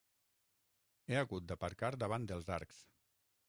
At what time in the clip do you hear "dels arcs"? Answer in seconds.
2.33-2.85